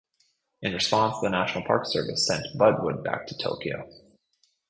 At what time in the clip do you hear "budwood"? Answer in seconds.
2.57-3.03